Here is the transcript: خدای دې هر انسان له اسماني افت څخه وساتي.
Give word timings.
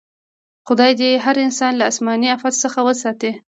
خدای 0.67 0.91
دې 0.99 1.11
هر 1.25 1.35
انسان 1.45 1.71
له 1.77 1.85
اسماني 1.91 2.27
افت 2.35 2.53
څخه 2.63 2.79
وساتي. 2.87 3.31